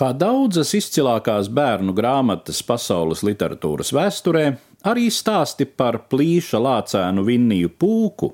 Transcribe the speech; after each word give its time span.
Kā 0.00 0.14
daudzas 0.16 0.70
izcilākās 0.72 1.50
bērnu 1.52 1.92
grāmatas 1.92 2.62
pasaules 2.64 3.20
literatūras 3.20 3.90
vēsturē, 3.92 4.46
arī 4.88 5.10
stāsti 5.12 5.66
par 5.68 6.08
plīša 6.08 6.56
lācēnu 6.56 7.20
Vinniju 7.26 7.68
pūku 7.76 8.30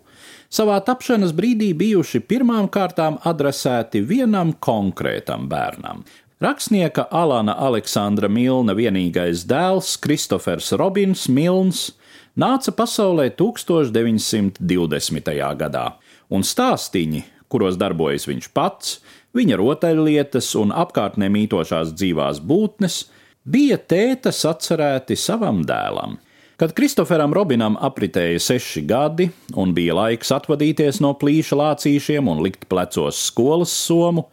savā 0.46 0.76
tapšanas 0.86 1.34
brīdī 1.34 1.72
bijuši 1.74 2.22
pirmām 2.30 2.70
kārtām 2.70 3.18
adresēti 3.26 3.98
vienam 4.06 4.54
konkrētam 4.62 5.50
bērnam. 5.50 6.06
Rakstnieka 6.38 7.10
Alana 7.10 7.58
Aleksandra 7.58 8.30
Milna 8.30 8.70
vienīgais 8.78 9.42
dēls 9.50 9.98
Kristofers 9.98 10.70
Robins 10.78 11.26
Milns 11.26 11.98
nāca 12.38 12.70
pasaulē 12.78 13.34
1920. 13.34 15.34
gadā, 15.58 15.98
un 16.30 16.46
stāstīņi, 16.46 17.26
kuros 17.50 17.74
darbojas 17.80 18.28
viņš 18.30 18.52
pats, 18.54 19.00
viņa 19.36 19.58
rotaļlietas 19.60 20.48
un 20.60 20.72
apkārtnē 20.74 21.28
mītošās 21.32 21.92
dzīvās 21.96 22.40
būtnes 22.44 23.02
bija 23.46 23.78
tētas 23.78 24.42
atcerēti 24.48 25.16
savam 25.18 25.62
dēlam. 25.66 26.16
Kad 26.56 26.72
Kristoferam 26.72 27.34
Robinam 27.36 27.74
apritēja 27.84 28.40
seši 28.40 28.80
gadi 28.88 29.26
un 29.60 29.74
bija 29.76 29.92
laiks 29.98 30.30
atvadīties 30.32 31.02
no 31.04 31.12
plīša 31.20 31.58
lācīšiem 31.60 32.30
un 32.32 32.40
likt 32.46 32.64
plecos 32.70 33.18
skolas 33.28 33.74
somu, 33.76 34.24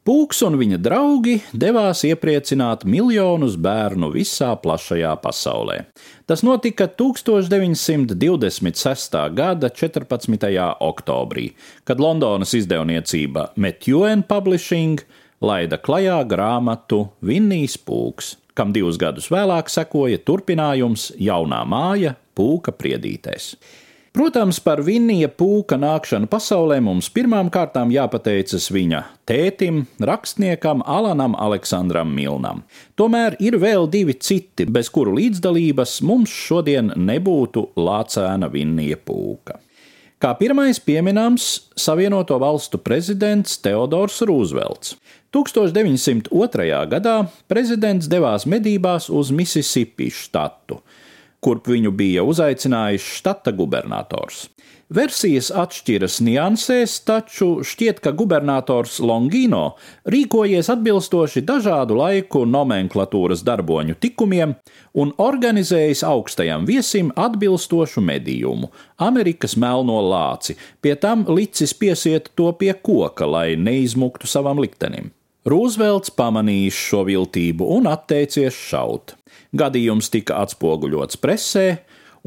Pūks 0.00 0.38
un 0.46 0.54
viņa 0.56 0.78
draugi 0.80 1.34
devās 1.52 2.00
iepriecināt 2.08 2.86
miljonus 2.88 3.58
bērnu 3.60 4.08
visā 4.14 4.54
plašajā 4.56 5.10
pasaulē. 5.20 5.92
Tas 6.24 6.40
notika 6.40 6.88
1926. 6.88 8.16
gada 9.36 9.68
14. 9.68 10.40
oktobrī, 10.88 11.52
kad 11.84 12.00
Londonas 12.00 12.56
izdevniecība 12.56 13.52
Metjuen 13.60 14.24
Publishing 14.24 15.04
laida 15.44 15.76
klajā 15.76 16.24
grāmatu 16.24 17.12
Vinnijas 17.20 17.76
Pūks, 17.76 18.40
kam 18.56 18.72
divus 18.72 18.96
gadus 18.96 19.28
vēlāk 19.28 19.68
sekoja 19.68 20.16
turpinājums 20.24 21.12
Jaunā 21.20 21.60
māja 21.68 22.16
Pūka 22.32 22.72
priedītēs. 22.72 23.52
Protams, 24.10 24.58
par 24.58 24.80
Vinnija 24.82 25.28
pūka 25.30 25.76
nākšanu 25.78 26.26
pasaulē 26.30 26.80
mums 26.82 27.06
pirmām 27.14 27.46
kārtām 27.54 27.92
jāpateicas 27.94 28.64
viņa 28.74 29.04
tētim, 29.30 29.84
rakstniekam 30.02 30.82
Alanam 30.82 31.36
Aleksandram 31.38 32.10
Milnam. 32.10 32.64
Tomēr 32.98 33.36
ir 33.38 33.54
vēl 33.62 33.86
divi 33.92 34.16
citi, 34.18 34.66
bez 34.66 34.90
kuru 34.90 35.14
līdzdalības 35.14 36.00
mums 36.02 36.34
šodien 36.34 36.90
nebūtu 36.98 37.68
lācēna 37.78 38.48
Vinnija 38.50 38.98
pūka. 38.98 39.60
Kā 40.20 40.34
pirmais 40.36 40.82
pieminams 40.82 41.46
Savienoto 41.78 42.40
valstu 42.42 42.80
prezidents 42.82 43.60
Teodors 43.62 44.18
Rūzvelts. 44.26 44.96
1902. 45.30 46.66
gadā 46.90 47.14
prezidents 47.46 48.10
devās 48.10 48.42
medībās 48.42 49.06
uz 49.06 49.30
Mississippi 49.30 50.10
štatu 50.10 50.80
kurp 51.40 51.68
viņu 51.72 51.92
bija 51.96 52.24
uzaicinājis 52.26 53.06
štata 53.18 53.52
gubernators. 53.56 54.48
Versijas 54.90 55.52
atšķiras 55.54 56.16
niansēs, 56.26 56.96
taču 57.06 57.60
šķiet, 57.62 58.00
ka 58.02 58.10
gubernators 58.10 58.96
Longino 58.98 59.76
rīkojies 60.10 60.66
atbilstoši 60.74 61.44
dažādu 61.46 61.94
laiku 62.00 62.42
nomenklatūras 62.42 63.44
darboņu 63.46 63.94
tikumiem 64.02 64.56
un 64.98 65.12
organizējis 65.22 66.02
augstajam 66.08 66.66
viesim 66.66 67.12
atbilstošu 67.14 68.02
medījumu- 68.02 68.72
Amerikas 69.08 69.54
melno 69.54 70.02
lāci, 70.10 70.58
pie 70.82 70.96
tam 70.96 71.22
licis 71.28 71.72
piesiet 71.72 72.34
to 72.34 72.50
pie 72.52 72.74
koka, 72.74 73.30
lai 73.30 73.54
neizmuktu 73.54 74.26
savam 74.26 74.58
liktenim. 74.58 75.12
Rūzvelts 75.48 76.12
pamanījis 76.12 76.76
šo 76.76 77.06
viltību 77.08 77.64
un 77.78 77.86
atteicies 77.88 78.52
šaut. 78.52 79.14
Gadījums 79.56 80.10
tika 80.12 80.36
atspoguļots 80.44 81.16
presē 81.16 81.64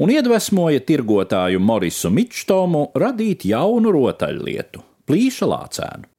un 0.02 0.10
iedvesmoja 0.10 0.82
tirgotāju 0.82 1.60
Morisu 1.62 2.10
Mičtomu 2.10 2.88
radīt 2.98 3.46
jaunu 3.46 3.92
rotaļlietu- 3.94 4.82
plīša 5.06 5.46
lācēnu. 5.46 6.10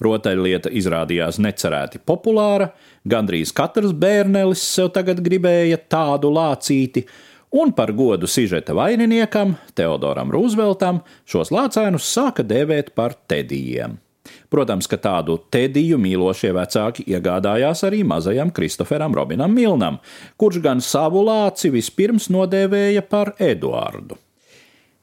Rotaļlieta 0.00 0.72
izrādījās 0.72 1.36
necerēti 1.42 2.00
populāra, 2.00 2.70
gandrīz 3.06 3.52
katrs 3.52 3.92
bērnelis 3.92 4.62
sev 4.62 4.92
tagad 4.94 5.20
gribēja 5.20 5.76
tādu 5.76 6.32
lācīti, 6.32 7.04
un 7.52 7.72
par 7.72 7.92
godu 7.92 8.26
sižeta 8.26 8.72
vaininiekam, 8.72 9.56
Teodoram 9.74 10.30
Rūzveltam, 10.30 11.02
šos 11.26 11.50
lācēnus 11.50 12.08
sāka 12.08 12.42
dēvēt 12.42 12.94
par 12.94 13.14
tedijiem. 13.28 13.98
Protams, 14.48 14.86
ka 14.88 14.96
tādu 14.96 15.36
tediju 15.52 15.98
mīlošie 16.00 16.54
vecāki 16.56 17.04
iegādājās 17.12 17.84
arī 17.84 18.00
mazajam 18.08 18.52
Kristoferam 18.54 19.12
Robinam 19.16 19.52
Milnam, 19.52 19.98
kurš 20.40 20.62
gan 20.64 20.80
savu 20.80 21.20
lāci 21.26 21.68
vispirms 21.74 22.30
nodēvēja 22.32 23.04
par 23.04 23.34
Eduardu. 23.38 24.16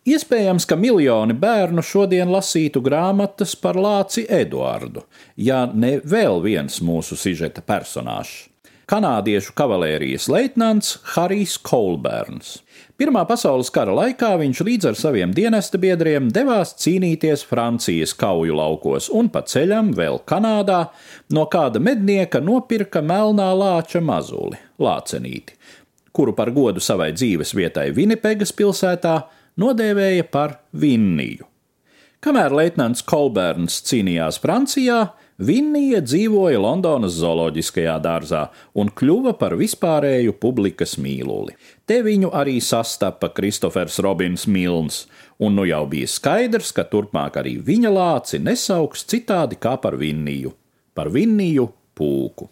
Iespējams, 0.06 0.68
ka 0.70 0.78
miljoni 0.78 1.34
bērnu 1.34 1.82
šodien 1.82 2.30
lasītu 2.30 2.82
grāmatas 2.86 3.56
par 3.58 3.78
lāci 3.78 4.26
Eduardu, 4.30 5.02
ja 5.38 5.64
ne 5.74 5.96
vēl 5.98 6.44
viens 6.44 6.78
mūsu 6.86 7.18
sižeta 7.18 7.62
personāžs- 7.66 8.46
kanādiešu 8.90 9.54
kavalērijas 9.58 10.28
leitnants 10.30 11.00
Harijs 11.16 11.58
Kolberns. 11.62 12.60
Pirmā 12.96 13.26
pasaules 13.28 13.72
kara 13.76 13.92
laikā 13.92 14.30
viņš 14.40 14.62
līdz 14.64 14.90
ar 14.92 15.00
saviem 15.00 15.34
dienesta 15.36 15.80
biedriem 15.82 16.30
devās 16.32 16.76
cīnīties 16.80 17.44
Francijas 17.50 18.14
kauju 18.16 18.56
laukos 18.56 19.10
un 19.12 19.28
pa 19.34 19.42
ceļam 19.44 19.90
vēl 19.98 20.22
Kanādā 20.30 20.86
no 21.36 21.44
kāda 21.52 21.82
mednieka 21.84 22.40
nopirka 22.40 23.02
melnā 23.04 23.50
lāča 23.58 24.00
mazuli, 24.00 24.62
lācenīti, 24.80 25.58
kuru 26.16 26.36
par 26.38 26.54
godu 26.56 26.80
savai 26.80 27.10
dzīves 27.18 27.52
vietai 27.58 27.90
Vinipegas 27.96 28.56
pilsētā 28.56 29.18
nodēvēja 29.60 30.30
par 30.32 30.60
Vinniju. 30.72 31.50
Kamēr 32.24 32.56
leitnants 32.56 33.04
Kolberns 33.06 33.82
cīnījās 33.86 34.40
Francijā, 34.42 35.04
Vinnija 35.36 36.00
dzīvoja 36.00 36.62
Londonas 36.64 37.18
zooloģiskajā 37.20 37.98
dārzā 38.00 38.46
un 38.80 38.88
kļuva 38.88 39.34
par 39.36 39.58
vispārēju 39.60 40.38
publikas 40.40 40.94
mīluli. 40.96 41.58
Te 41.84 41.98
viņu 42.06 42.30
arī 42.32 42.62
sastapa 42.64 43.28
Kristofers 43.36 44.00
Robins 44.00 44.46
Milns, 44.48 45.02
un 45.36 45.58
nu 45.60 45.66
jau 45.68 45.82
bija 45.92 46.08
skaidrs, 46.08 46.72
ka 46.72 46.88
turpmāk 46.88 47.42
arī 47.44 47.58
viņa 47.60 47.92
lāci 47.92 48.40
nesauks 48.40 49.04
citādi 49.12 49.60
kā 49.60 49.76
par 49.76 50.00
Vinniju- 50.00 50.54
par 50.96 51.12
Vinniju 51.12 51.68
pūku. 52.00 52.48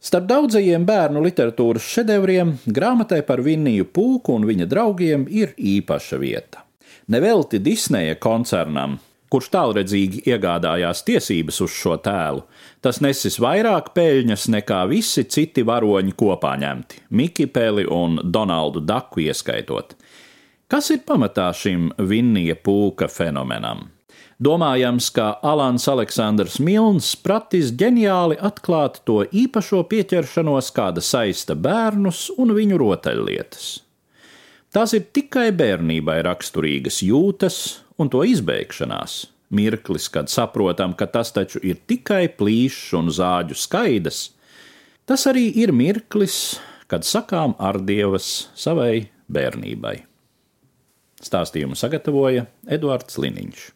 Starp 0.00 0.26
daudzajiem 0.26 0.86
bērnu 0.86 1.20
literatūras 1.20 1.84
šedevriem 1.84 2.56
grāmatai 2.66 3.20
par 3.26 3.42
Vinniju 3.42 3.84
pūku 3.84 4.32
un 4.34 4.44
viņa 4.48 4.66
draugiem 4.66 5.28
ir 5.28 5.52
īpaša 5.58 6.18
vieta. 6.18 6.64
Nevelti 7.08 7.58
Disneja 7.58 8.14
koncernam 8.14 8.98
kurš 9.32 9.48
tālredzīgi 9.54 10.26
iegādājās 10.28 11.00
tiesības 11.06 11.62
uz 11.64 11.72
šo 11.72 11.96
tēlu, 12.04 12.44
tas 12.84 13.00
nesis 13.04 13.38
vairāk 13.40 13.94
peļņas 13.96 14.48
nekā 14.52 14.82
visi 14.90 15.24
citi 15.24 15.64
varoņi 15.64 16.12
kopā 16.18 16.52
ņemti- 16.60 17.00
Miki 17.18 17.46
Peli 17.46 17.86
un 17.88 18.20
Donaldu 18.22 18.80
Daku 18.80 19.24
ieskaitot. 19.24 19.96
Kas 20.68 20.90
ir 20.90 21.02
pamatā 21.08 21.50
šim 21.52 21.90
Vinnija 21.98 22.54
pūka 22.56 23.08
fenomenam? 23.08 23.88
Domājams, 24.42 25.12
ka 25.14 25.38
Alans 25.42 25.84
Aleksandrs 25.86 26.58
Milns 26.58 27.14
pratis 27.14 27.70
ģeniāli 27.78 28.38
atklāt 28.42 29.02
to 29.06 29.20
īpašo 29.22 29.84
pieķeršanos, 29.86 30.72
kāda 30.74 31.00
saista 31.04 31.54
bērnus 31.54 32.30
un 32.38 32.50
viņu 32.56 32.80
rotaļlietas. 32.80 33.68
Tās 34.72 34.94
ir 34.96 35.04
tikai 35.12 35.52
bērnībai 35.52 36.22
raksturīgas 36.24 37.02
jūtas 37.04 37.81
un 38.00 38.10
to 38.12 38.22
izbeigšanās. 38.28 39.26
Mirklis, 39.52 40.06
kad 40.08 40.30
saprotam, 40.32 40.94
ka 40.96 41.06
tas 41.12 41.32
taču 41.36 41.60
ir 41.60 41.76
tikai 41.86 42.24
plīšs 42.32 42.94
un 42.96 43.10
zāģu 43.12 43.58
skaidrs, 43.58 44.22
tas 45.04 45.26
arī 45.28 45.50
ir 45.60 45.74
mirklis, 45.76 46.56
kad 46.88 47.04
sakām 47.04 47.52
ar 47.60 47.80
dievas 47.84 48.48
savai 48.56 49.10
bērnībai. 49.32 49.98
Stāstījumu 51.22 51.76
sagatavoja 51.78 52.48
Eduards 52.66 53.20
Liniņš. 53.20 53.68